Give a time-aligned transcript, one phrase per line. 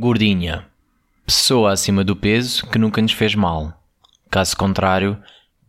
[0.00, 0.64] Gordinha.
[1.26, 3.82] Pessoa acima do peso que nunca nos fez mal.
[4.30, 5.20] Caso contrário,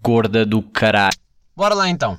[0.03, 1.17] gorda do caralho.
[1.55, 2.15] Bora lá então.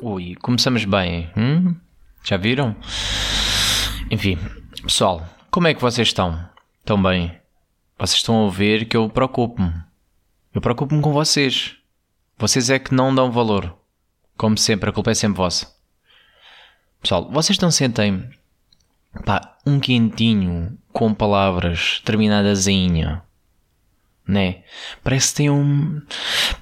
[0.00, 1.28] Ui, começamos bem.
[1.36, 1.74] Hum?
[2.22, 2.76] Já viram?
[4.12, 4.38] Enfim,
[4.82, 6.48] pessoal, como é que vocês estão?
[6.78, 7.38] Estão bem?
[7.98, 9.72] Vocês estão a ver que eu preocupo-me.
[10.54, 11.76] Eu preocupo-me com vocês.
[12.38, 13.76] Vocês é que não dão valor.
[14.36, 15.70] Como sempre, a culpa é sempre vossa.
[17.02, 18.28] Pessoal, vocês não sentem
[19.24, 23.22] pá, um quentinho com palavras terminadas em inha?
[24.26, 24.62] Né?
[25.02, 26.00] Parece que tem um.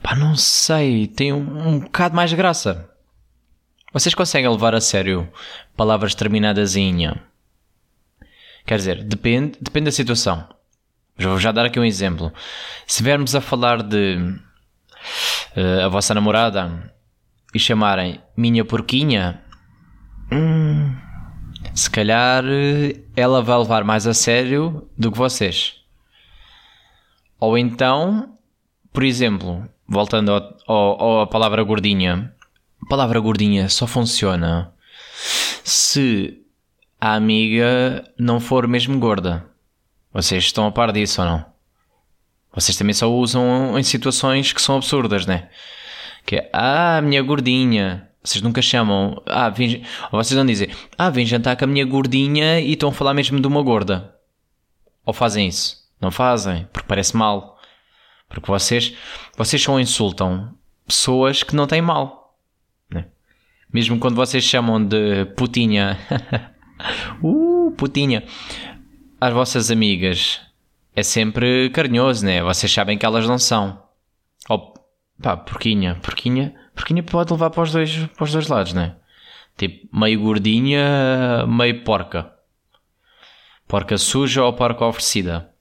[0.03, 2.91] pá, não sei, tem um, um bocado mais de graça.
[3.93, 5.31] Vocês conseguem levar a sério
[5.77, 7.29] palavras terminadas em inha?
[8.69, 10.47] Quer dizer, depende, depende da situação.
[11.17, 12.31] Mas Vou já dar aqui um exemplo.
[12.87, 14.19] Se estivermos a falar de
[15.57, 16.93] eh, a vossa namorada
[17.55, 19.43] e chamarem minha porquinha,
[20.31, 20.95] hum,
[21.75, 25.77] se calhar eh, ela vai levar mais a sério do que vocês.
[27.41, 28.35] Ou então,
[28.93, 32.35] por exemplo, voltando ao- ao- à palavra gordinha,
[32.85, 34.73] a palavra gordinha só funciona
[35.65, 36.43] se
[37.01, 39.47] a amiga não for mesmo gorda.
[40.13, 41.47] Vocês estão a par disso ou não?
[42.53, 45.49] Vocês também só usam em situações que são absurdas, né?
[46.25, 48.09] Que é, ah, minha gordinha.
[48.23, 52.61] Vocês nunca chamam, ah, vim, vocês não dizem, ah, vim jantar com a minha gordinha
[52.61, 54.15] e estão a falar mesmo de uma gorda.
[55.07, 55.89] Ou fazem isso?
[56.01, 57.59] Não fazem, porque parece mal.
[58.29, 58.93] Porque vocês,
[59.37, 60.55] vocês só insultam
[60.87, 62.37] pessoas que não têm mal.
[62.91, 63.07] né?
[63.73, 65.97] Mesmo quando vocês chamam de putinha,
[67.23, 68.25] uh, putinha,
[69.21, 70.41] às vossas amigas,
[70.95, 72.43] é sempre carinhoso, né?
[72.43, 73.83] Vocês sabem que elas não são.
[74.49, 74.75] Ou,
[75.23, 78.97] pá, porquinha, porquinha, porquinha pode levar para os dois, para os dois lados, né?
[79.57, 82.33] Tipo, meio gordinha, meio porca.
[83.67, 85.53] Porca suja ou porca oferecida.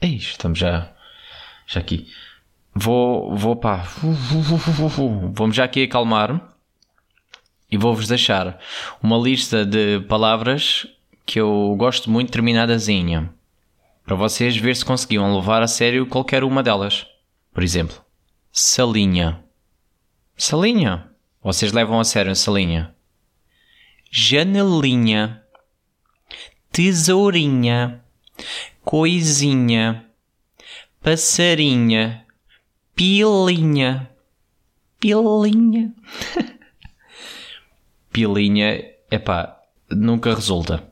[0.00, 0.92] Ei, estamos já,
[1.66, 2.08] já aqui.
[2.74, 3.84] Vou, vou pá,
[5.32, 6.55] vamos já aqui acalmar
[7.70, 8.58] e vou-vos deixar
[9.02, 10.86] uma lista de palavras
[11.24, 13.30] que eu gosto muito terminadas em inha,
[14.04, 17.06] para vocês ver se conseguiam levar a sério qualquer uma delas.
[17.52, 18.00] Por exemplo,
[18.52, 19.42] salinha.
[20.36, 21.10] Salinha.
[21.42, 22.94] Vocês levam a sério a salinha.
[24.10, 25.42] Janelinha.
[26.70, 28.04] Tesourinha.
[28.84, 30.06] Coisinha.
[31.02, 32.24] Passarinha.
[32.94, 34.10] Pilinha.
[35.00, 35.94] Pilinha.
[38.16, 39.60] Pilinha, epá,
[39.90, 40.82] nunca resulta.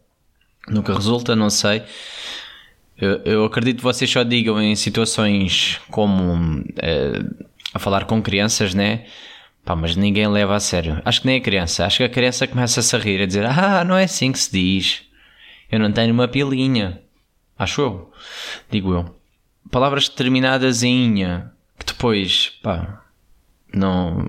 [0.68, 1.82] Nunca resulta, não sei.
[2.98, 7.24] Eu, eu acredito que vocês só digam em situações como eh,
[7.72, 9.06] a falar com crianças, né?
[9.64, 11.00] Pá, mas ninguém leva a sério.
[11.02, 11.86] Acho que nem a criança.
[11.86, 14.52] Acho que a criança começa-se a rir, a dizer: Ah, não é assim que se
[14.52, 15.02] diz.
[15.72, 17.00] Eu não tenho uma pilinha.
[17.58, 18.12] Acho eu.
[18.70, 19.18] Digo eu.
[19.70, 23.02] Palavras terminadas em inha, que depois, pá,
[23.72, 24.28] não,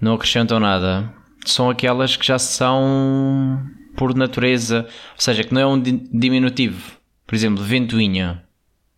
[0.00, 1.19] não acrescentam nada.
[1.44, 3.64] São aquelas que já são
[3.96, 6.92] por natureza, ou seja, que não é um di- diminutivo.
[7.26, 8.42] Por exemplo, ventoinha.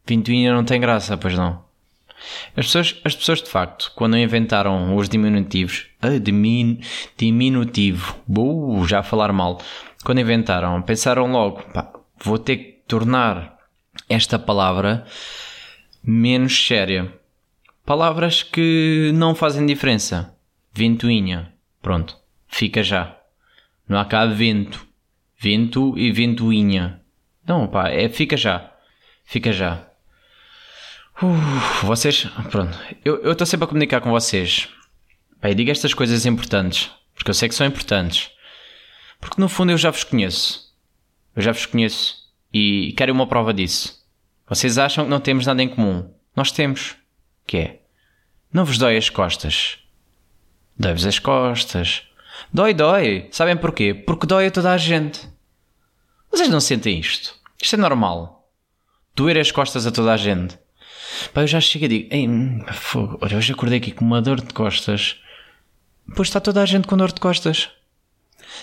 [0.07, 1.65] Ventoinha não tem graça, pois não.
[2.57, 6.81] As pessoas, as pessoas de facto, quando inventaram os diminutivos, ah, dimin,
[7.17, 9.61] diminutivo, uh, já a falar mal,
[10.05, 11.93] quando inventaram, pensaram logo, pá,
[12.23, 13.57] vou ter que tornar
[14.09, 15.05] esta palavra
[16.03, 17.13] menos séria.
[17.85, 20.35] Palavras que não fazem diferença.
[20.73, 22.17] Ventoinha, pronto,
[22.53, 23.19] fica já.
[23.89, 24.87] Não há cá vento.
[25.39, 27.01] Vento e ventoinha.
[27.45, 28.73] Não, pá, é fica já.
[29.25, 29.89] Fica já.
[31.21, 34.69] Uf, vocês, pronto, eu estou sempre a comunicar com vocês.
[35.41, 38.31] Pá, e digo estas coisas importantes, porque eu sei que são importantes.
[39.21, 40.73] Porque no fundo eu já vos conheço.
[41.35, 42.17] Eu já vos conheço
[42.53, 44.01] e quero uma prova disso.
[44.49, 46.13] Vocês acham que não temos nada em comum?
[46.37, 46.97] Nós temos.
[47.47, 47.81] Que é?
[48.53, 49.79] Não vos dói as costas.
[50.79, 52.07] Dói-vos as costas.
[52.53, 53.29] Dói, dói.
[53.31, 53.93] Sabem porquê?
[53.95, 55.29] Porque dói a toda a gente.
[56.31, 57.35] Vocês não sentem isto?
[57.61, 58.49] Isto é normal.
[59.15, 60.59] Doer as costas a toda a gente.
[61.35, 64.23] Pá, eu já chego e digo: Ei, hum, fogo, olha, hoje acordei aqui com uma
[64.23, 65.21] dor de costas.
[66.17, 67.71] Pois está toda a gente com dor de costas.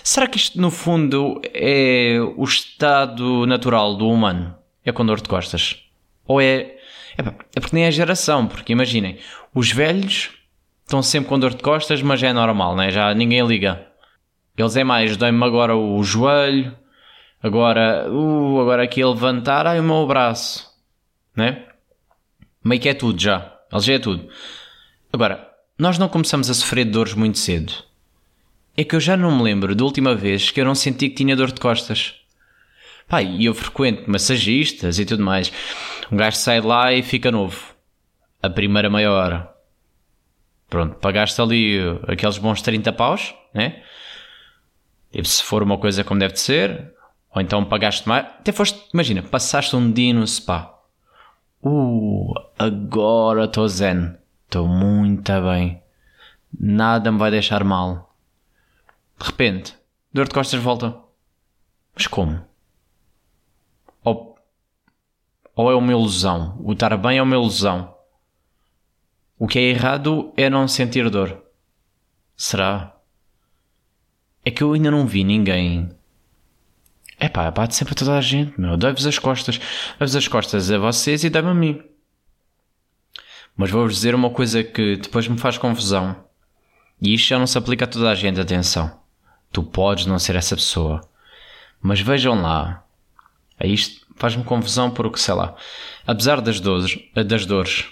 [0.02, 4.56] Será que isto, no fundo, é o estado natural do humano?
[4.84, 5.82] É com dor de costas?
[6.26, 6.76] Ou é.
[7.16, 7.22] É,
[7.56, 9.18] é porque nem é geração, porque imaginem,
[9.54, 10.30] os velhos
[10.90, 12.90] estão sempre com dor de costas, mas é normal, né?
[12.90, 13.86] já ninguém liga.
[14.56, 16.76] Eles é mais, dói-me agora o joelho,
[17.42, 20.70] Agora, uh, agora aqui a levantar, ai o meu braço,
[21.34, 21.64] né?
[22.62, 23.56] Meio que é tudo já.
[23.72, 24.28] Ele já é tudo.
[25.10, 25.48] Agora,
[25.78, 27.72] nós não começamos a sofrer de dores muito cedo.
[28.76, 31.16] É que eu já não me lembro da última vez que eu não senti que
[31.16, 32.14] tinha dor de costas.
[33.08, 35.50] Pá, e eu frequento massagistas e tudo mais.
[36.12, 37.58] Um gajo sai lá e fica novo.
[38.42, 39.49] A primeira meia hora.
[40.70, 43.82] Pronto, pagaste ali aqueles bons 30 paus, né?
[45.12, 46.94] E se for uma coisa como deve de ser,
[47.34, 48.24] ou então pagaste mais.
[48.24, 50.78] Até foste, imagina, passaste um dia no spa.
[51.60, 54.16] Uh, agora estou zen.
[54.44, 55.82] Estou muito bem.
[56.58, 58.14] Nada me vai deixar mal.
[59.18, 59.74] De repente,
[60.12, 60.96] dor de costas volta.
[61.94, 62.44] Mas como?
[64.04, 64.38] Ou,
[65.54, 66.56] ou é uma ilusão?
[66.62, 67.94] O estar bem é uma ilusão.
[69.40, 71.42] O que é errado é não sentir dor.
[72.36, 72.94] Será?
[74.44, 75.88] É que eu ainda não vi ninguém.
[77.18, 78.76] É pá, bate sempre a toda a gente, meu.
[78.76, 79.58] Dói-vos as costas.
[79.98, 81.82] Dói-vos as costas a vocês e dá-me a mim.
[83.56, 86.22] Mas vou-vos dizer uma coisa que depois me faz confusão.
[87.00, 88.94] E isto já não se aplica a toda a gente, atenção.
[89.50, 91.00] Tu podes não ser essa pessoa.
[91.80, 92.84] Mas vejam lá.
[93.58, 95.56] Isto faz-me confusão porque, sei lá,
[96.06, 97.88] apesar das dores, das dores,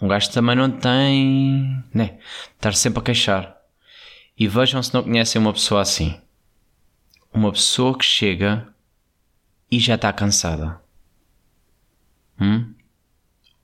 [0.00, 2.18] um gajo também não tem, né,
[2.54, 3.56] estar sempre a queixar.
[4.36, 6.20] E vejam se não conhecem uma pessoa assim.
[7.32, 8.68] Uma pessoa que chega
[9.70, 10.80] e já está cansada.
[12.40, 12.74] Hum?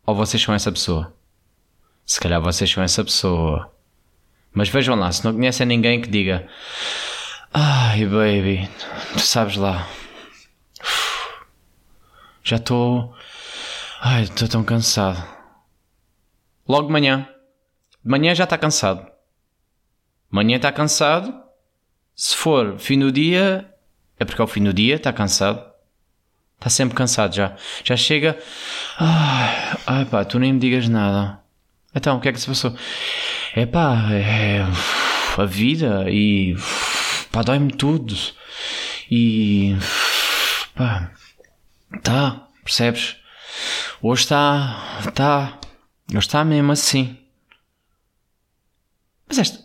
[0.07, 1.15] Ou vocês são essa pessoa?
[2.07, 3.73] Se calhar vocês são essa pessoa.
[4.53, 6.49] Mas vejam lá, se não conhecem ninguém que diga
[7.53, 8.69] Ai baby,
[9.13, 9.89] tu sabes lá.
[12.45, 13.13] Já estou.
[14.01, 15.40] Ai, estou tão cansado.
[16.69, 17.29] Logo de manhã.
[18.03, 19.07] De manhã já está cansado.
[20.31, 21.35] Manhã está cansado.
[22.15, 23.73] Se for fim do dia,
[24.19, 25.71] é porque ao fim do dia está cansado.
[26.57, 27.57] Está sempre cansado já.
[27.83, 28.39] Já chega.
[28.99, 31.41] Ai, ai pá, tu nem me digas nada.
[31.95, 32.77] Então, o que é que se passou?
[33.57, 34.61] É pá, é.
[35.39, 36.55] A vida e.
[37.33, 38.15] Pá, dói-me tudo.
[39.11, 39.75] E.
[40.75, 41.11] Pá.
[42.03, 43.17] Tá, percebes?
[44.03, 45.01] Hoje está.
[45.01, 45.60] Está.
[46.11, 47.17] Hoje está mesmo assim.
[49.29, 49.65] Mas esta.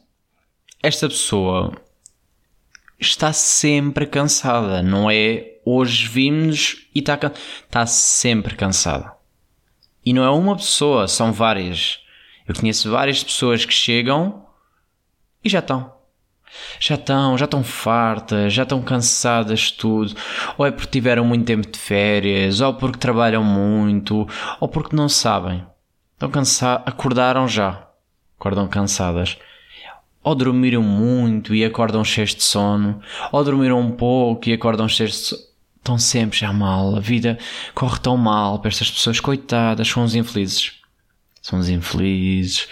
[0.82, 1.74] Esta pessoa.
[3.00, 5.60] Está sempre cansada, não é?
[5.66, 9.12] Hoje vimos e está, está sempre cansada.
[10.06, 12.00] E não é uma pessoa, são várias.
[12.48, 14.46] Eu conheço várias pessoas que chegam
[15.44, 15.94] e já estão.
[16.80, 20.16] Já estão, já estão fartas, já estão cansadas de tudo.
[20.58, 24.28] Ou é porque tiveram muito tempo de férias, ou porque trabalham muito,
[24.60, 25.66] ou porque não sabem.
[26.16, 27.88] Estão cansadas, acordaram já.
[28.40, 29.38] Acordam cansadas.
[30.24, 33.00] Ou dormiram muito e acordam cheios de sono,
[33.32, 35.42] ou dormiram um pouco e acordam cheios de sono.
[35.78, 36.96] Estão sempre já mal.
[36.96, 37.38] A vida
[37.76, 40.82] corre tão mal para estas pessoas, coitadas, são os infelizes.
[41.44, 42.68] São os infelizes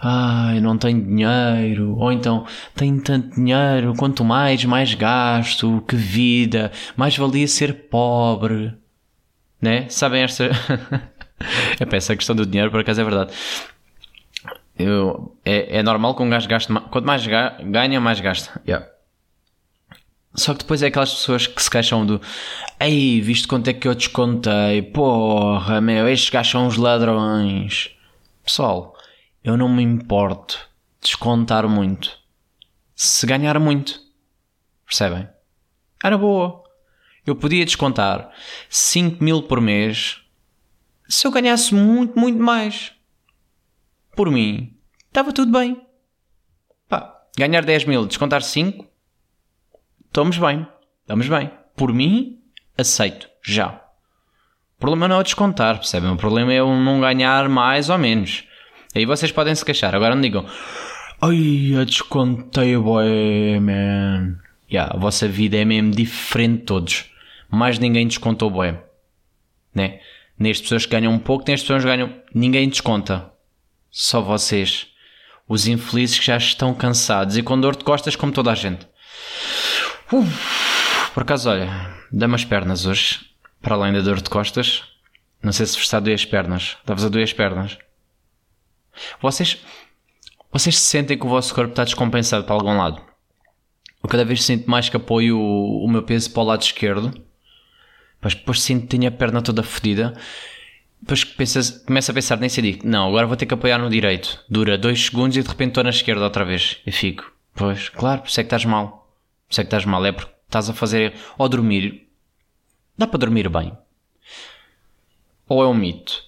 [0.00, 6.72] ai, não tenho dinheiro, ou então tenho tanto dinheiro, quanto mais, mais gasto, que vida,
[6.96, 8.72] mais valia ser pobre,
[9.60, 9.88] né?
[9.88, 10.50] Sabem esta.
[11.40, 13.32] é essa questão do dinheiro, por acaso é verdade.
[14.78, 18.60] Eu, é, é normal que um gajo gaste quanto mais ganha, mais gasta.
[18.66, 18.86] Yeah.
[20.34, 22.20] Só que depois é aquelas pessoas que se queixam do
[22.78, 24.80] Ei, visto quanto é que eu descontei?
[24.82, 27.90] Porra, meu, estes gajos são uns ladrões.
[28.44, 28.96] Pessoal,
[29.42, 30.58] eu não me importo
[31.00, 32.16] descontar muito.
[32.94, 34.00] Se ganhar muito.
[34.86, 35.28] Percebem?
[36.02, 36.62] Era boa.
[37.26, 38.30] Eu podia descontar
[38.68, 40.20] 5 mil por mês
[41.10, 42.92] se eu ganhasse muito, muito mais.
[44.14, 44.76] Por mim,
[45.08, 45.84] estava tudo bem.
[46.88, 48.86] Pá, ganhar 10 mil, descontar 5,
[50.06, 50.66] estamos bem.
[51.02, 51.50] Estamos bem.
[51.74, 52.40] Por mim,
[52.78, 53.28] aceito.
[53.42, 53.82] Já.
[54.76, 56.10] O problema não é o descontar, percebem?
[56.10, 58.44] O problema é eu não ganhar mais ou menos.
[58.94, 59.94] Aí vocês podem se queixar.
[59.94, 60.46] Agora não digam.
[61.20, 64.38] Ai, eu descontei boé, man.
[64.70, 67.10] Yeah, a vossa vida é mesmo diferente de todos.
[67.50, 68.82] Mais ninguém descontou boé.
[69.74, 70.00] Né?
[70.40, 72.14] Neste pessoas que ganham um pouco, neste pessoas que ganham.
[72.34, 73.30] Ninguém desconta.
[73.90, 74.86] Só vocês.
[75.46, 78.88] Os infelizes que já estão cansados e com dor de costas, como toda a gente.
[80.10, 83.20] Uf, por acaso, olha, dá-me as pernas hoje.
[83.60, 84.82] Para além da dor de costas.
[85.42, 86.78] Não sei se vos está a doer as pernas.
[86.80, 87.76] Estavas a doer as pernas.
[89.20, 89.58] Vocês,
[90.50, 93.02] vocês sentem que o vosso corpo está descompensado para algum lado?
[94.02, 97.12] Eu cada vez sinto mais que apoio o, o meu peso para o lado esquerdo.
[98.20, 100.14] Depois, depois sinto que tenho a perna toda fodida.
[101.00, 103.88] Depois pensas, começo a pensar nisso e digo: Não, agora vou ter que apoiar no
[103.88, 104.44] direito.
[104.48, 106.76] Dura 2 segundos e de repente estou na esquerda outra vez.
[106.86, 109.10] E fico: Pois, claro, por isso é que estás mal.
[109.48, 111.14] Sei que estás mal, é porque estás a fazer.
[111.38, 112.06] Ou dormir.
[112.96, 113.72] Dá para dormir bem.
[115.48, 116.22] Ou é um mito?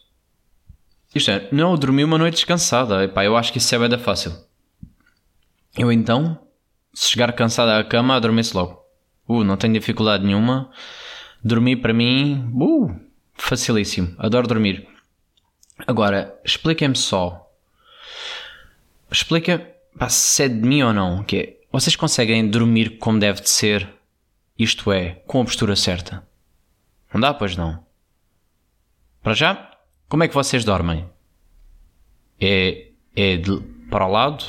[1.14, 3.04] Isto é, não, eu dormi uma noite descansada.
[3.04, 4.34] Epá, eu acho que isso é bem fácil.
[5.76, 6.38] Eu então,
[6.94, 8.82] se chegar cansado à cama, adormeço logo.
[9.28, 10.70] Uh, não tenho dificuldade nenhuma.
[11.44, 12.94] Dormir para mim, uh,
[13.34, 14.14] facilíssimo.
[14.18, 14.86] Adoro dormir.
[15.86, 17.50] Agora, expliquem-me só.
[19.10, 19.68] Explica
[20.08, 21.24] se é de mim ou não.
[21.24, 23.88] Que é, vocês conseguem dormir como deve de ser?
[24.58, 26.26] Isto é, com a postura certa.
[27.12, 27.84] Não dá, pois não.
[29.22, 29.70] Para já,
[30.08, 31.08] como é que vocês dormem?
[32.40, 34.44] É, é de, para o lado?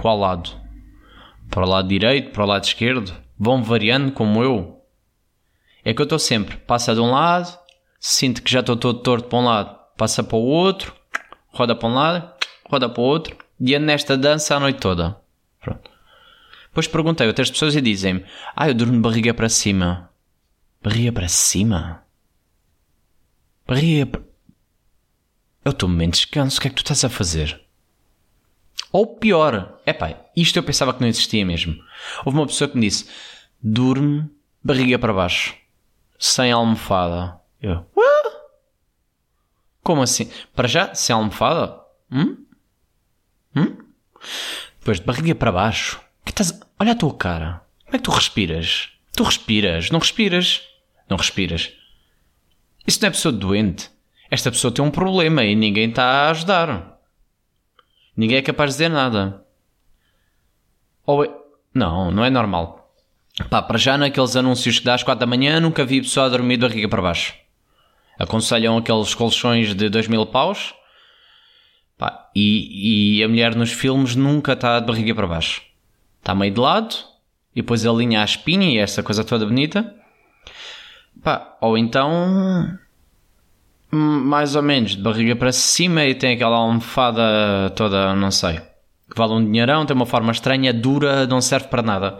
[0.00, 0.50] Qual lado?
[1.50, 2.30] Para o lado direito?
[2.32, 3.12] Para o lado esquerdo?
[3.38, 4.75] Vão variando como eu?
[5.86, 7.56] É que eu estou sempre, passa de um lado,
[8.00, 10.92] sinto que já estou todo torto para um lado, passa para o outro,
[11.50, 12.28] roda para um lado,
[12.68, 15.16] roda para o outro, e ando nesta dança a noite toda.
[15.60, 15.88] Pronto.
[16.70, 18.24] Depois perguntei a outras pessoas e dizem-me:
[18.56, 20.10] Ah, eu durmo de barriga para cima.
[20.82, 22.02] Barriga para cima?
[23.64, 24.06] Barriga.
[24.06, 24.22] para-
[25.64, 27.60] Eu estou momento de descanso, o que é que tu estás a fazer?
[28.92, 31.76] Ou pior, é pá, isto eu pensava que não existia mesmo.
[32.24, 33.08] Houve uma pessoa que me disse:
[33.62, 34.28] Durme
[34.62, 35.54] barriga para baixo,
[36.18, 37.40] sem almofada.
[37.60, 38.36] Eu, "What?
[39.82, 40.30] Como assim?
[40.54, 41.80] Para já, sem almofada?
[42.10, 42.44] Hum?
[43.54, 43.76] Hum?
[44.78, 46.00] Depois de barriga para baixo.
[46.24, 46.58] Que estás...
[46.78, 47.62] Olha a tua cara.
[47.84, 48.90] Como é que tu respiras?
[49.12, 50.62] Tu respiras, não respiras?
[51.08, 51.72] Não respiras.
[52.86, 53.90] Isso não é pessoa doente.
[54.30, 57.00] Esta pessoa tem um problema e ninguém está a ajudar.
[58.16, 59.44] Ninguém é capaz de dizer nada.
[61.04, 61.30] Ou é...
[61.72, 62.85] Não, não é normal.
[63.50, 66.28] Pá, para já naqueles anúncios que dá às 4 da manhã nunca vi pessoa a
[66.28, 67.34] dormir de barriga para baixo.
[68.18, 70.74] Aconselham aqueles colchões de 2 mil paus.
[71.98, 75.62] Pá, e, e a mulher nos filmes nunca está de barriga para baixo.
[76.18, 76.94] Está meio de lado
[77.54, 79.94] e depois alinha a espinha e essa coisa toda bonita.
[81.22, 82.78] Pá, ou então
[83.92, 88.60] hum, mais ou menos de barriga para cima e tem aquela almofada toda, não sei,
[89.10, 92.18] que vale um dinheirão, tem uma forma estranha, dura, não serve para nada.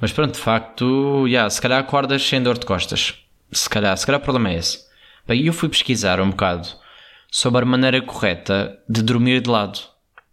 [0.00, 3.14] Mas pronto, de facto, yeah, se calhar acordas sem dor de costas.
[3.52, 4.84] Se calhar, se calhar o problema é esse.
[5.26, 6.68] Bem, eu fui pesquisar um bocado
[7.30, 9.78] sobre a maneira correta de dormir de lado.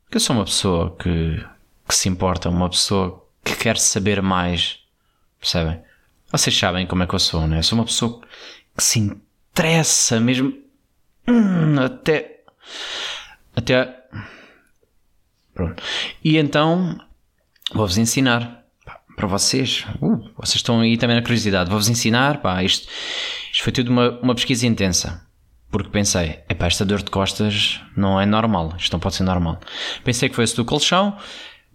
[0.04, 1.44] Porque eu sou uma pessoa que,
[1.88, 4.80] que se importa, uma pessoa que quer saber mais.
[5.40, 5.82] Percebem?
[6.32, 7.62] Vocês sabem como é que eu sou, não é?
[7.62, 8.22] Sou uma pessoa
[8.76, 10.54] que se interessa mesmo.
[11.28, 12.42] hum, até.
[13.56, 14.06] Até.
[15.54, 15.82] Pronto.
[16.24, 16.98] E então.
[17.74, 18.61] Vou-vos ensinar.
[19.22, 19.86] Para vocês.
[20.02, 21.70] Uh, vocês estão aí também na curiosidade.
[21.70, 22.42] Vou-vos ensinar.
[22.42, 22.88] Pá, isto,
[23.54, 25.28] isto foi tudo uma, uma pesquisa intensa.
[25.70, 29.60] Porque pensei, epá, esta dor de costas não é normal, isto não pode ser normal.
[30.04, 31.16] Pensei que fosse do colchão,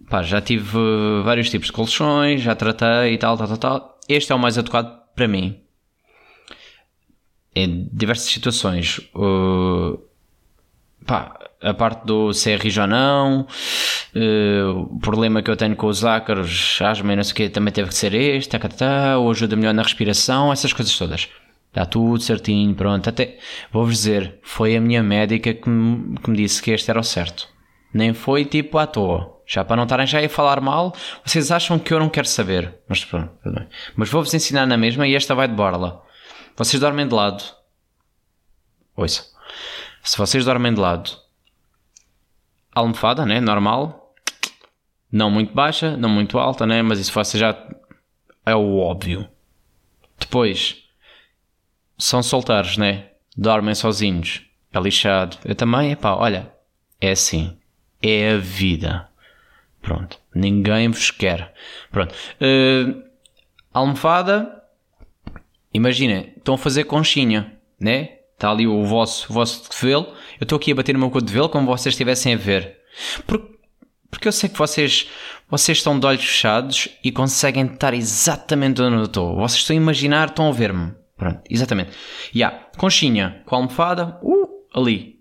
[0.09, 0.77] pá, já tive
[1.23, 3.99] vários tipos de colchões, já tratei e tal, tal, tal, tal.
[4.09, 5.61] Este é o mais adequado para mim.
[7.55, 8.99] Em diversas situações.
[9.15, 9.97] Uh,
[11.07, 13.47] pá, a parte do se é ou não,
[14.15, 17.49] uh, o problema que eu tenho com os ácaros, asma e não sei o que,
[17.49, 20.95] também teve que ser este, tá, tá, tá, ou ajuda melhor na respiração, essas coisas
[20.95, 21.27] todas.
[21.69, 23.07] Está tudo certinho, pronto.
[23.07, 23.37] Até
[23.71, 27.03] vou-vos dizer, foi a minha médica que me, que me disse que este era o
[27.03, 27.47] certo.
[27.93, 29.37] Nem foi tipo à toa.
[29.45, 32.75] Já para não estarem já a falar mal, vocês acham que eu não quero saber.
[32.89, 33.29] Mas pronto.
[33.95, 36.01] Mas vou-vos ensinar na mesma e esta vai de borla.
[36.55, 37.43] Vocês dormem de lado.
[38.95, 39.37] Ouça.
[40.07, 41.11] Se vocês dormem de lado,
[42.73, 43.41] almofada, né?
[43.41, 44.15] Normal.
[45.11, 46.81] Não muito baixa, não muito alta, né?
[46.81, 47.61] Mas isso você já
[48.45, 49.27] é o óbvio.
[50.17, 50.77] Depois,
[51.97, 53.09] são solteiros, né?
[53.35, 54.45] Dormem sozinhos.
[54.71, 55.37] É lixado.
[55.43, 56.53] Eu também, epá, olha,
[57.01, 57.57] é assim.
[58.01, 59.09] É a vida.
[59.81, 60.17] Pronto.
[60.33, 61.53] Ninguém vos quer.
[61.91, 62.15] Pronto.
[62.39, 62.95] Eh,
[63.73, 64.63] almofada.
[65.73, 68.16] Imaginem, estão a fazer conchinha, né?
[68.37, 70.13] Está ali o vosso, o vosso cotovelo.
[70.39, 72.77] Eu estou aqui a bater no meu cotovelo como vocês estivessem a ver.
[73.25, 73.57] Porque,
[74.11, 75.09] porque eu sei que vocês,
[75.49, 79.35] vocês estão de olhos fechados e conseguem estar exatamente onde eu estou.
[79.37, 80.93] Vocês estão a imaginar, estão a ver-me.
[81.17, 81.97] Pronto, exatamente.
[82.31, 85.19] E há conchinha com a almofada, uh, ali.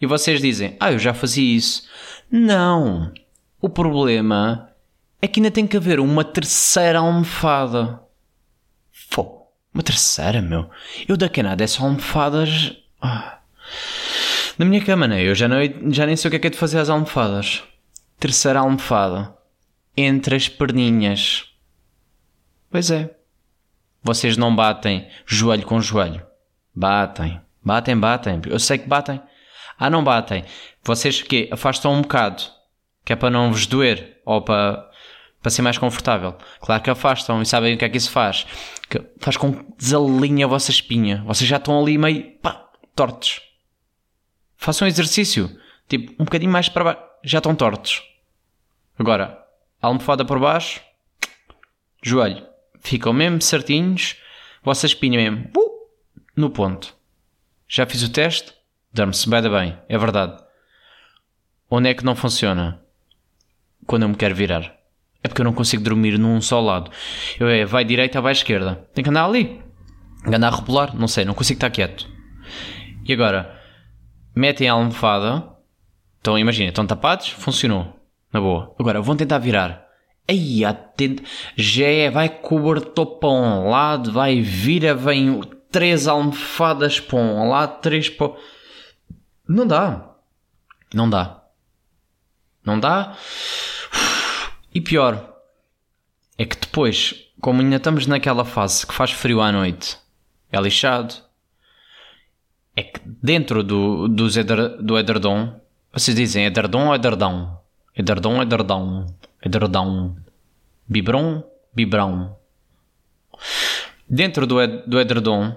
[0.00, 1.88] E vocês dizem, ah, eu já fazia isso.
[2.30, 3.12] Não.
[3.60, 4.70] O problema
[5.20, 8.05] é que ainda tem que haver uma terceira almofada.
[9.76, 10.70] Uma terceira, meu.
[11.06, 12.74] Eu daqui a nada é só almofadas.
[12.98, 13.40] Ah.
[14.56, 15.22] Na minha cama, né?
[15.22, 15.58] Eu já, não,
[15.92, 17.62] já nem sei o que é que é de fazer as almofadas.
[18.18, 19.36] Terceira almofada.
[19.94, 21.50] Entre as perninhas.
[22.70, 23.14] Pois é.
[24.02, 26.26] Vocês não batem joelho com joelho.
[26.74, 27.38] Batem.
[27.62, 28.40] Batem, batem.
[28.46, 29.20] Eu sei que batem.
[29.78, 30.42] Ah, não batem.
[30.82, 32.42] Vocês que afastam um bocado.
[33.04, 34.22] Que é para não vos doer.
[34.24, 34.85] Ou para,
[35.46, 36.36] para ser mais confortável.
[36.58, 38.44] Claro que afastam e sabem o que é que isso faz.
[38.90, 41.22] Que faz com que desalinhe a vossa espinha.
[41.24, 43.40] Vocês já estão ali meio pá, tortos.
[44.56, 45.56] Façam um exercício.
[45.88, 47.00] Tipo, um bocadinho mais para baixo.
[47.22, 48.02] Já estão tortos.
[48.98, 49.40] Agora,
[49.80, 50.80] almofada por baixo,
[52.02, 52.44] joelho.
[52.80, 54.16] Ficam mesmo certinhos.
[54.64, 55.48] Vossa espinha mesmo.
[55.56, 55.88] uh,
[56.34, 56.92] no ponto.
[57.68, 58.52] Já fiz o teste?
[58.92, 59.78] Dorme-se bem, bem.
[59.88, 60.42] É verdade.
[61.70, 62.82] Onde é que não funciona?
[63.86, 64.75] Quando eu me quero virar.
[65.22, 66.90] É porque eu não consigo dormir num só lado.
[67.38, 68.86] Eu é, vai direita, vai esquerda.
[68.94, 69.60] Tem que andar ali.
[70.26, 72.08] Andar a rebolar, não sei, não consigo estar quieto.
[73.04, 73.60] E agora,
[74.34, 75.48] metem a almofada.
[76.20, 77.94] Então imagina, estão tapados, funcionou.
[78.32, 78.74] Na boa.
[78.78, 79.86] Agora, vão tentar virar.
[80.28, 81.22] Aí, atento.
[81.56, 87.80] Já é, vai cobertor para um lado, vai vira, vem três almofadas para um lado,
[87.80, 88.32] três para.
[89.48, 90.10] Não dá.
[90.92, 91.44] Não dá.
[92.64, 93.16] Não dá.
[94.76, 95.34] E pior
[96.36, 99.96] é que depois, como ainda estamos naquela fase que faz frio à noite,
[100.52, 101.14] é lixado.
[102.76, 105.58] É que dentro do, eder, do edredom,
[105.90, 107.58] vocês dizem edredom ou edredão?
[107.96, 109.06] Edredom, edredão,
[109.42, 110.14] edredão.
[110.86, 111.42] Bibron,
[111.74, 112.36] bibrão.
[114.06, 115.56] Dentro do, ed, do edredom,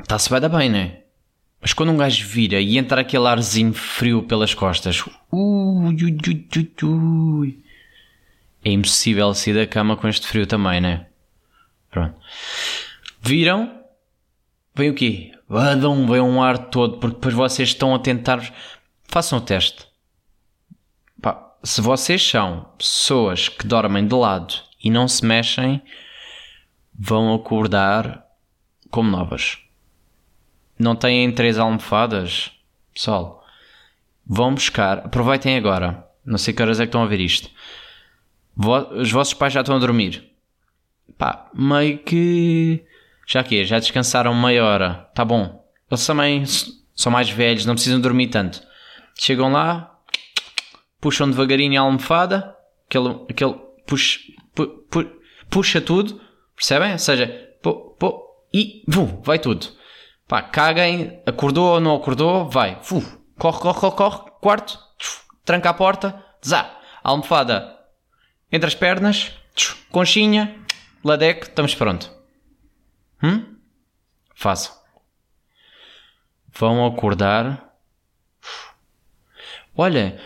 [0.00, 1.00] está-se vai dar bem, né?
[1.60, 6.48] Mas quando um gajo vira e entra aquele arzinho frio pelas costas, ui, ui, ui,
[6.56, 7.65] ui, ui.
[8.66, 11.06] É impossível sair da cama com este frio também, né?
[11.88, 12.18] Pronto.
[13.22, 13.80] Viram?
[14.74, 15.32] Vem o quê?
[15.48, 18.42] Vadam, vem um ar todo, porque depois vocês estão a tentar.
[19.04, 19.86] Façam o teste.
[21.22, 25.80] Pá, se vocês são pessoas que dormem de lado e não se mexem,
[26.92, 28.26] vão acordar
[28.90, 29.58] como novas.
[30.76, 32.50] Não têm três almofadas?
[32.92, 33.46] Pessoal,
[34.26, 35.06] vão buscar.
[35.06, 36.04] Aproveitem agora.
[36.24, 37.48] Não sei que horas é que estão a ver isto.
[38.56, 40.30] Os vossos pais já estão a dormir.
[41.18, 42.84] Pá, meio que.
[43.26, 45.08] Já que é, já descansaram meia hora.
[45.14, 45.64] Tá bom.
[45.90, 46.44] Eles também
[46.94, 48.62] são mais velhos, não precisam dormir tanto.
[49.18, 49.98] Chegam lá,
[51.00, 52.54] puxam devagarinho a almofada,
[52.88, 53.54] aquele, aquele
[53.86, 54.20] puxa,
[54.54, 55.10] pu, pu-
[55.50, 56.20] puxa tudo,
[56.54, 56.92] percebem?
[56.92, 57.26] Ou seja,
[57.62, 59.66] pô, pô, e vum, vai tudo.
[60.28, 63.00] Pá, caguem, acordou ou não acordou, vai, fu,
[63.38, 64.78] corre, corre, corre, corre, quarto,
[65.44, 67.75] tranca a porta, zá, almofada
[68.56, 69.32] entre as pernas,
[69.90, 70.56] conchinha,
[71.04, 72.10] ladeque, estamos pronto.
[73.22, 73.56] Hum?
[76.52, 77.74] Vão acordar.
[79.76, 80.18] Olha,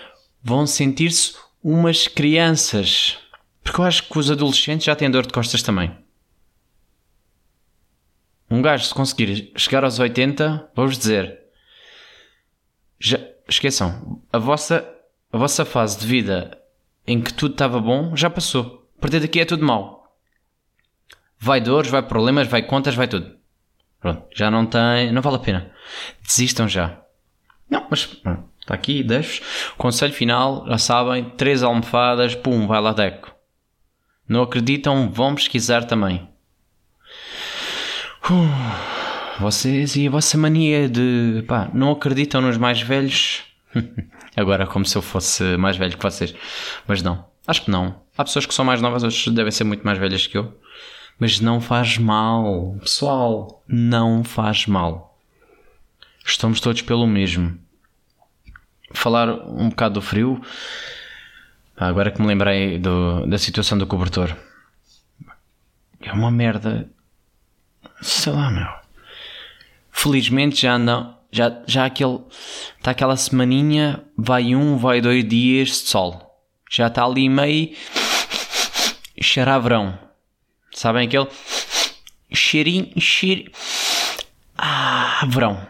[0.43, 3.19] vão sentir-se umas crianças.
[3.62, 5.97] Porque eu acho que os adolescentes já têm dor de costas também.
[8.49, 11.40] Um gajo, se conseguir chegar aos 80, vou-vos dizer.
[12.99, 14.88] Já, esqueçam, a vossa,
[15.33, 16.60] a vossa fase de vida
[17.11, 18.88] em que tudo estava bom já passou.
[18.96, 20.16] A partir daqui é tudo mau.
[21.38, 23.35] Vai dores, vai problemas, vai contas, vai tudo.
[23.99, 25.12] Pronto, já não tem.
[25.12, 25.73] Não vale a pena.
[26.23, 27.01] Desistam já.
[27.68, 29.42] Não, mas pronto, está aqui, deixo.
[29.77, 33.35] Conselho final, já sabem: três almofadas, pum, vai lá deco.
[34.29, 35.11] Não acreditam?
[35.11, 36.29] Vão pesquisar também.
[38.31, 41.42] Uh, vocês e a vossa mania de.
[41.49, 43.42] pá, não acreditam nos mais velhos?
[44.37, 46.35] Agora, como se eu fosse mais velho que vocês.
[46.87, 48.01] Mas não, acho que não.
[48.16, 50.57] Há pessoas que são mais novas, outras devem ser muito mais velhas que eu.
[51.19, 53.62] Mas não faz mal, pessoal.
[53.69, 55.19] Não faz mal.
[56.25, 57.59] Estamos todos pelo mesmo.
[58.93, 60.40] Falar um bocado do frio.
[61.77, 64.35] Ah, Agora que me lembrei do- da situação do cobertor.
[66.01, 66.88] É uma merda.
[68.01, 68.69] Sei lá, meu.
[69.90, 71.19] Felizmente já não.
[71.33, 72.21] Já, já aquele.
[72.79, 74.05] Está aquela semaninha.
[74.16, 76.38] Vai um, vai dois dias de sol.
[76.71, 77.75] Já está ali meio.
[79.21, 79.99] Cheirar a verão.
[80.73, 81.29] Sabem aquele.
[82.33, 82.93] Cheirinho.
[83.01, 83.51] Cheiro.
[84.57, 85.66] Ah, verão.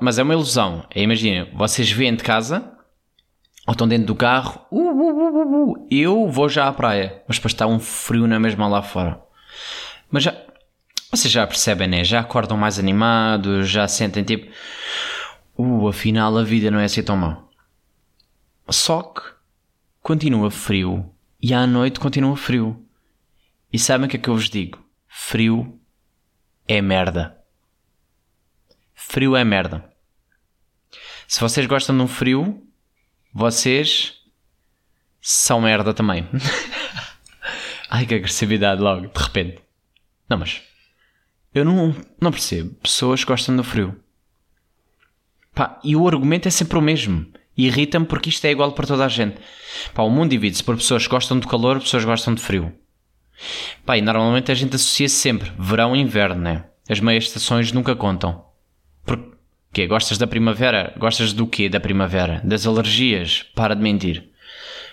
[0.00, 0.86] Mas é uma ilusão.
[0.94, 2.72] É, Imagina, vocês vêm de casa
[3.66, 4.60] ou estão dentro do carro.
[4.70, 5.86] Uh, uh, uh, uh, uh.
[5.90, 7.22] Eu vou já à praia.
[7.28, 9.20] Mas depois está um frio na mesma lá fora.
[10.10, 10.34] Mas já.
[11.12, 12.02] Vocês já percebem, né?
[12.02, 14.50] Já acordam mais animados, já sentem tipo.
[15.54, 17.44] Uh, afinal a vida não é assim tão má.
[18.70, 19.20] Só que
[20.00, 22.82] continua frio e à noite continua frio.
[23.70, 24.82] E sabem o que é que eu vos digo?
[25.06, 25.78] Frio
[26.66, 27.36] é merda.
[28.94, 29.84] Frio é merda.
[31.28, 32.66] Se vocês gostam de um frio,
[33.34, 34.14] vocês
[35.20, 36.26] são merda também.
[37.90, 39.62] Ai que agressividade logo, de repente.
[40.26, 40.62] Não, mas
[41.54, 42.74] eu não, não percebo.
[42.82, 43.96] Pessoas gostam do frio.
[45.54, 47.26] Pá, e o argumento é sempre o mesmo.
[47.56, 49.36] Irrita-me porque isto é igual para toda a gente.
[49.92, 52.72] Pá, o mundo divide-se por pessoas que gostam de calor, pessoas que gostam de frio.
[53.84, 56.64] Pá, e normalmente a gente associa sempre verão e inverno, né?
[56.88, 58.44] As meias estações nunca contam.
[59.04, 60.94] Porque gostas da primavera?
[60.98, 62.40] Gostas do quê da primavera?
[62.44, 63.44] Das alergias?
[63.54, 64.31] Para de mentir.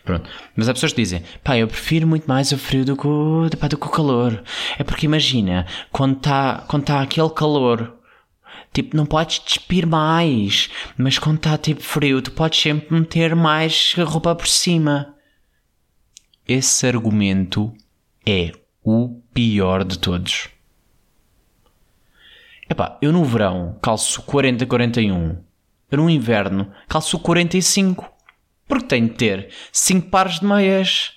[0.03, 0.29] Pronto.
[0.55, 3.49] Mas há pessoas que dizem, pá, eu prefiro muito mais o frio do que o,
[3.59, 4.43] pá, do que o calor.
[4.77, 7.97] É porque imagina, quando está quando tá aquele calor,
[8.73, 10.69] tipo, não podes despir mais.
[10.97, 15.15] Mas quando está tipo frio, tu podes sempre meter mais roupa por cima.
[16.47, 17.73] Esse argumento
[18.25, 18.51] é
[18.83, 20.49] o pior de todos.
[22.69, 25.39] Epá, eu no verão calço 40-41.
[25.91, 28.18] Eu no inverno calço 45.
[28.69, 31.13] Porque tenho de ter 5 pares de meias.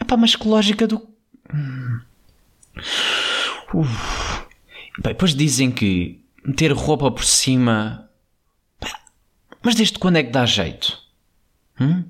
[0.00, 1.06] Epá, mas que lógica do.
[1.54, 2.00] Hum.
[3.74, 4.46] Uf.
[5.02, 8.08] Bem, depois dizem que meter roupa por cima.
[9.62, 10.98] Mas desde quando é que dá jeito?
[11.78, 12.04] Hum?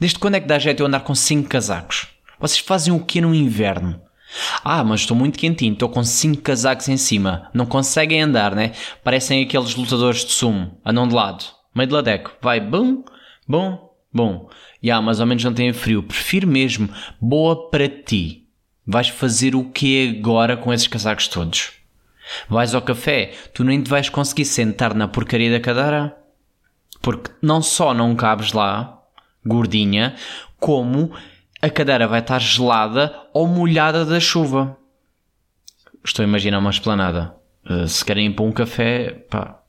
[0.00, 2.08] Desde quando é que dá jeito eu andar com 5 casacos?
[2.40, 4.02] Vocês fazem o que no inverno?
[4.64, 7.48] Ah, mas estou muito quentinho, estou com 5 casacos em cima.
[7.54, 8.72] Não conseguem andar, né?
[9.04, 10.80] Parecem aqueles lutadores de sumo.
[10.84, 11.44] Andam de lado.
[11.72, 12.32] Meio de ladeco.
[12.42, 13.04] Vai, bum,
[13.50, 13.78] bum,
[14.12, 14.46] bum.
[14.82, 16.02] Ya, yeah, mas ao menos não têm frio.
[16.02, 16.88] Prefiro mesmo.
[17.20, 18.46] Boa para ti.
[18.86, 21.72] Vais fazer o que agora com esses casacos todos?
[22.48, 26.16] Vais ao café, tu nem te vais conseguir sentar na porcaria da cadeira.
[27.02, 29.02] Porque não só não cabes lá,
[29.44, 30.14] gordinha,
[30.58, 31.12] como
[31.60, 34.76] a cadeira vai estar gelada ou molhada da chuva.
[36.04, 37.34] Estou a imaginar uma esplanada.
[37.68, 39.60] Uh, se querem ir para um café, pá.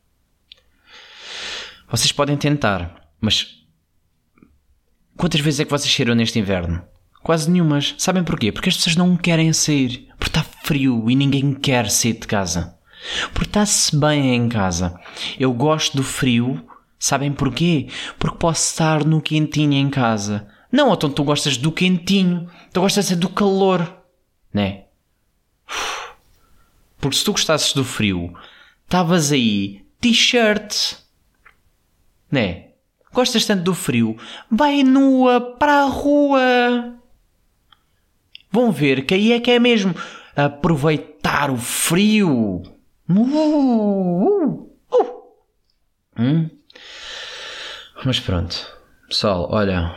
[1.89, 3.60] Vocês podem tentar, mas
[5.21, 6.81] quantas vezes é que vocês saíram neste inverno?
[7.21, 7.93] Quase nenhumas.
[7.99, 8.51] Sabem porquê?
[8.51, 10.07] Porque as pessoas não querem sair.
[10.17, 12.75] Porque está frio e ninguém quer sair de casa.
[13.31, 14.99] Porque está-se bem em casa.
[15.39, 16.65] Eu gosto do frio.
[16.97, 17.87] Sabem porquê?
[18.17, 20.47] Porque posso estar no quentinho em casa.
[20.71, 24.03] Não, então tu gostas do quentinho, tu gostas do calor,
[24.51, 24.85] né?
[26.99, 28.33] Porque se tu gostasses do frio,
[28.85, 30.95] estavas aí, t-shirt,
[32.31, 32.70] né?
[33.13, 34.17] Gostas tanto do frio,
[34.49, 36.95] vai nua para a rua.
[38.49, 39.93] Vão ver que aí é que é mesmo
[40.35, 42.61] aproveitar o frio.
[43.09, 45.23] Uh, uh, uh.
[46.17, 46.49] Hum?
[48.05, 48.67] Mas pronto,
[49.07, 49.93] pessoal, olha,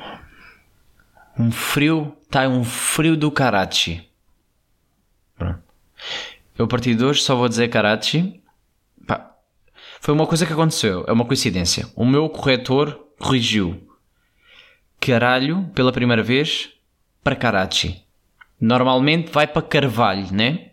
[1.38, 4.09] um frio, tá um frio do Karachi.
[6.57, 8.40] Eu a partir de hoje só vou dizer Karachi.
[9.07, 9.35] Pá,
[10.00, 11.88] foi uma coisa que aconteceu, é uma coincidência.
[11.96, 13.88] O meu corretor corrigiu
[15.00, 16.70] caralho pela primeira vez
[17.22, 18.03] para Karachi.
[18.61, 20.70] Normalmente vai para Carvalho, né?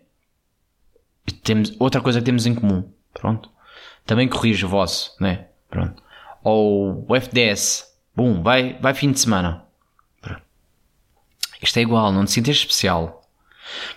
[1.42, 2.90] Temos outra coisa que temos em comum.
[3.12, 3.50] Pronto.
[4.06, 5.46] Também corrige o vosso, né?
[5.68, 6.02] Pronto.
[6.42, 7.92] Ou o FDS.
[8.14, 9.64] Bum, vai, vai fim de semana.
[11.62, 13.22] Isto é igual, não te sintes especial.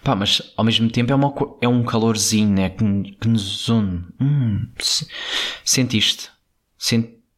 [0.03, 2.69] Pá, mas ao mesmo tempo é, uma, é um calorzinho, né?
[2.69, 4.05] Que, que nos une.
[4.21, 4.67] Hum,
[5.63, 6.29] sentiste?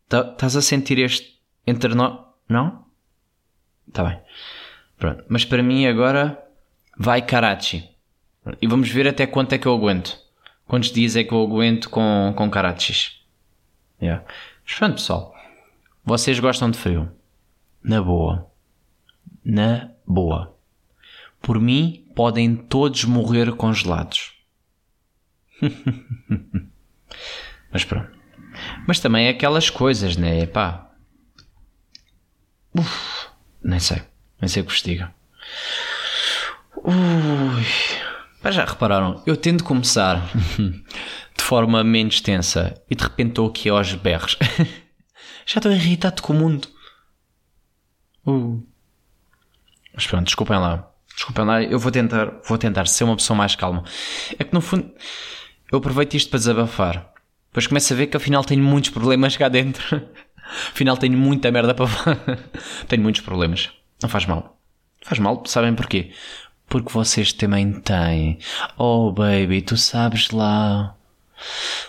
[0.10, 2.20] Estás tá, a sentir este entre nós?
[2.48, 2.86] Não?
[3.92, 4.20] Tá bem.
[4.98, 5.24] Pronto.
[5.28, 6.42] Mas para mim agora
[6.98, 7.90] vai Karachi.
[8.62, 10.18] E vamos ver até quanto é que eu aguento.
[10.66, 13.22] Quantos dias é que eu aguento com, com Karachis.
[14.02, 14.26] Yeah.
[14.66, 15.36] Mas pronto, pessoal.
[16.04, 17.12] Vocês gostam de frio?
[17.84, 18.50] Na boa.
[19.44, 20.56] Na boa.
[21.42, 24.34] Por mim, podem todos morrer congelados.
[27.72, 28.17] Mas pronto.
[28.88, 30.46] Mas também é aquelas coisas, né?
[30.46, 30.90] Pá.
[32.74, 33.28] Uf,
[33.62, 34.02] nem sei.
[34.40, 35.14] Nem sei o que vos diga.
[36.78, 37.66] Ui.
[38.42, 39.22] Mas já repararam?
[39.26, 40.26] Eu tento começar
[41.38, 44.38] de forma menos tensa e de repente estou aqui aos berros.
[45.46, 46.68] já estou irritado com o mundo.
[48.26, 48.64] Uh.
[49.94, 50.90] Mas pronto, desculpem lá.
[51.14, 53.84] Desculpem lá, eu vou tentar, vou tentar ser uma pessoa mais calma.
[54.38, 54.94] É que no fundo,
[55.72, 57.17] eu aproveito isto para desabafar.
[57.58, 60.00] Depois começo a ver que afinal tenho muitos problemas cá dentro.
[60.72, 61.88] afinal tenho muita merda para
[62.88, 63.72] Tenho muitos problemas.
[64.00, 64.62] Não faz mal.
[65.02, 66.12] Faz mal, sabem porquê?
[66.68, 68.38] Porque vocês também têm.
[68.78, 70.96] Oh baby, tu sabes lá.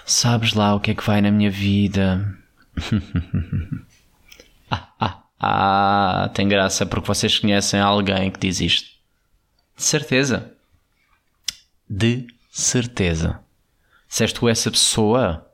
[0.07, 2.35] Sabes lá o que é que vai na minha vida.
[4.71, 5.23] ah, ah.
[5.39, 8.89] Ah, tem graça porque vocês conhecem alguém que diz isto.
[9.77, 10.51] De certeza.
[11.87, 13.41] De certeza.
[14.09, 15.45] Se és tu essa pessoa,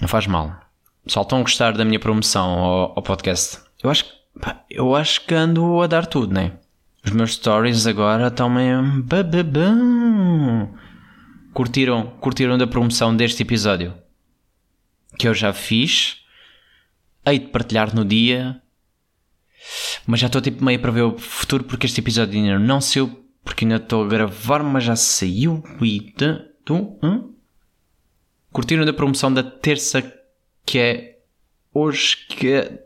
[0.00, 0.54] não faz mal.
[1.06, 3.58] Só estão a gostar da minha promoção ao, ao podcast.
[3.82, 4.04] Eu acho,
[4.40, 6.52] pá, eu acho que ando a dar tudo, né?
[7.04, 9.04] Os meus stories agora estão meio.
[11.52, 13.94] Curtiram, curtiram da promoção deste episódio?
[15.18, 16.26] Que eu já fiz
[17.26, 18.62] hei de partilhar no dia,
[20.06, 23.26] mas já estou tipo meio para ver o futuro porque este episódio ainda não saiu,
[23.44, 26.14] porque ainda estou a gravar, mas já saiu e
[26.64, 27.34] tu, hum?
[28.56, 30.00] Curtiram da promoção da terça
[30.64, 31.18] que é
[31.74, 32.82] hoje que é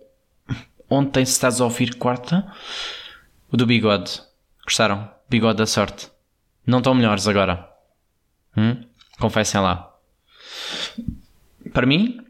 [0.90, 2.52] ontem se estás a ouvir quarta
[3.52, 4.20] o do bigode.
[4.64, 5.09] Gostaram?
[5.28, 6.11] bigode da sorte.
[6.66, 7.70] Não estão melhores agora.
[8.56, 8.83] Hum?
[9.20, 9.94] confessem lá.
[11.72, 12.20] Para mim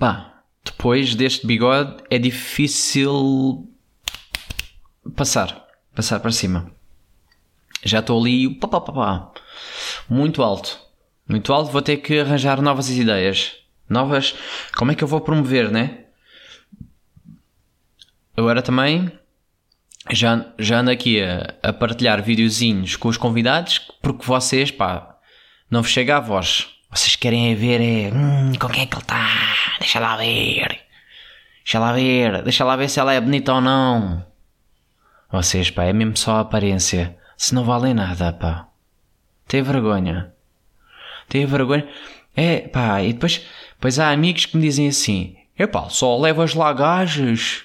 [0.00, 3.72] pá depois deste bigode é difícil
[5.14, 5.64] passar.
[5.94, 6.72] Passar para cima.
[7.84, 9.32] Já estou ali pá, pá, pá, pá,
[10.08, 10.87] muito alto
[11.28, 13.56] muito alto vou ter que arranjar novas ideias
[13.88, 14.34] novas
[14.76, 16.04] como é que eu vou promover né
[18.36, 19.12] agora também
[20.10, 25.16] já, já ando aqui a, a partilhar videozinhos com os convidados porque vocês, pá,
[25.70, 26.68] não vos chega a voz.
[26.90, 29.28] Vocês querem é ver é, hum, com quem é que ele está?
[29.78, 30.80] Deixa lá ver.
[31.62, 32.42] Deixa lá ver.
[32.42, 34.24] Deixa lá ver se ela é bonita ou não.
[35.30, 37.16] Vocês, pá, é mesmo só a aparência.
[37.36, 38.68] Se não valem nada, pá.
[39.46, 40.32] Tem vergonha.
[41.28, 41.88] Tem vergonha.
[42.34, 46.72] É, pá, e depois, depois há amigos que me dizem assim: Epá, só levas lá
[46.72, 47.64] gajas.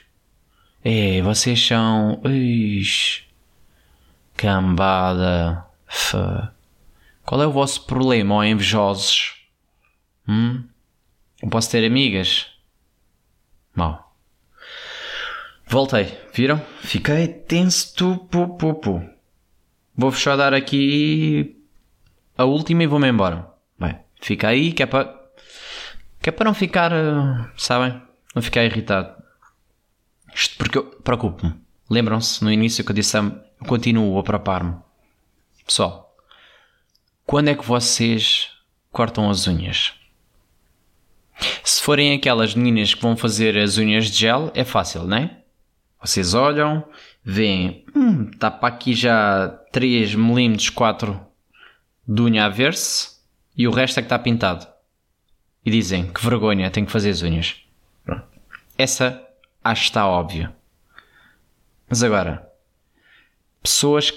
[0.83, 2.21] É, vocês são.
[2.23, 3.23] Ux,
[4.35, 5.65] cambada.
[5.87, 6.51] Fã.
[7.23, 9.45] Qual é o vosso problema, ó invejosos?
[10.27, 10.63] Hum?
[11.41, 12.47] Eu posso ter amigas?
[13.75, 14.15] Mal.
[15.67, 16.61] Voltei, viram?
[16.81, 19.09] Fiquei tenso, tu, pu, pu, pu.
[19.95, 21.55] Vou-vos só dar aqui
[22.37, 23.52] a última e vou-me embora.
[24.23, 25.13] Fica aí que é para.
[26.21, 26.93] que é para não ficar.
[26.93, 28.01] eh, sabem?
[28.33, 29.21] Não ficar irritado.
[30.33, 31.53] Isto porque eu preocupo-me.
[31.89, 34.77] Lembram-se no início que eu disse, eu continuo a preocupar-me.
[35.65, 36.15] Pessoal,
[37.25, 38.49] quando é que vocês
[38.93, 39.93] cortam as unhas?
[41.61, 45.37] Se forem aquelas meninas que vão fazer as unhas de gel, é fácil, não é?
[46.01, 46.87] Vocês olham,
[47.23, 51.19] veem, hum, está para aqui já 3 mm 4
[52.07, 53.12] de unha a ver-se
[53.55, 54.67] e o resto é que está pintado.
[55.65, 57.55] E dizem, que vergonha, tenho que fazer as unhas.
[58.77, 59.25] Essa
[59.63, 60.53] acho que está óbvio.
[61.87, 62.49] Mas agora,
[63.61, 64.11] pessoas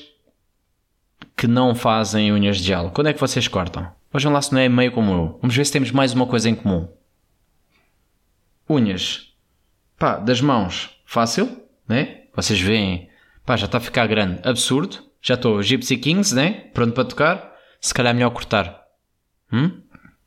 [1.36, 3.92] que não fazem unhas de gel, quando é que vocês cortam?
[4.12, 5.38] Vejam lá se não é meio como eu.
[5.42, 6.88] Vamos ver se temos mais uma coisa em comum.
[8.68, 9.34] Unhas.
[9.98, 10.98] Pá, das mãos.
[11.04, 12.22] Fácil, né?
[12.34, 13.10] Vocês veem.
[13.44, 14.40] Pá, já está a ficar grande.
[14.42, 15.04] Absurdo.
[15.20, 16.70] Já estou Gypsy Kings, né?
[16.72, 17.56] Pronto para tocar.
[17.80, 18.85] Se calhar é melhor cortar.
[19.52, 19.80] Hum?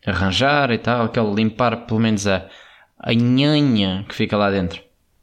[0.05, 1.05] Arranjar e tal.
[1.05, 2.49] Aquele limpar pelo menos a,
[2.97, 4.82] a nhanha que fica lá dentro.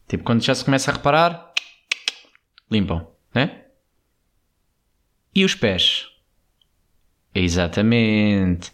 [0.09, 1.53] Tipo, quando já se começa a reparar,
[2.71, 3.63] limpam, né?
[5.35, 6.09] E os pés?
[7.35, 8.73] Exatamente.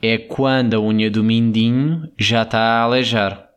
[0.00, 3.48] É quando a unha do mindinho já está a aleijar.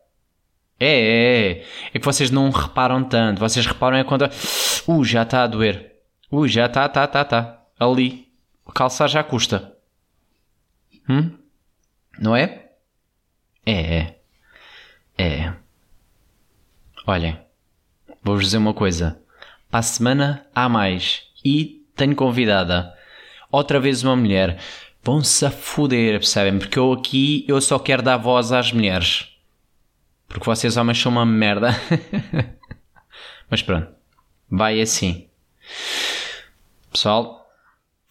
[0.80, 1.64] É, é, é.
[1.94, 3.38] É que vocês não reparam tanto.
[3.38, 4.28] Vocês reparam é quando.
[4.88, 5.96] Uh, já está a doer.
[6.30, 7.62] Uh, já está, tá, tá, tá.
[7.78, 8.28] Ali.
[8.74, 9.71] Calçar já custa.
[11.08, 11.36] Hum?
[12.18, 12.70] Não é?
[13.64, 14.18] É, é.
[15.18, 15.52] É.
[17.06, 17.38] Olhem,
[18.22, 19.20] vou-vos dizer uma coisa.
[19.70, 21.22] Para a semana há mais.
[21.44, 22.94] E tenho convidada.
[23.50, 24.58] Outra vez uma mulher.
[25.02, 26.58] Vão-se a foder, percebem?
[26.58, 29.28] Porque eu aqui eu só quero dar voz às mulheres.
[30.28, 31.70] Porque vocês homens são uma merda.
[33.50, 33.88] Mas pronto.
[34.48, 35.28] Vai assim.
[36.90, 37.50] Pessoal,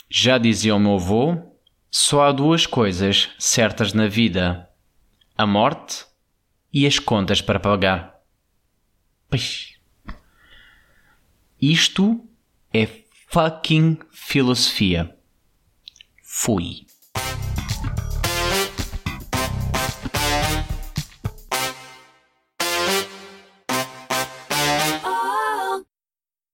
[0.10, 1.51] já dizia o meu avô,
[1.92, 4.70] só há duas coisas certas na vida:
[5.38, 6.06] a morte
[6.72, 8.16] e as contas para pagar.
[9.30, 9.78] Pois.
[11.62, 12.26] Isto
[12.74, 12.88] é
[13.28, 15.16] fucking filosofia.
[16.24, 16.88] Fui.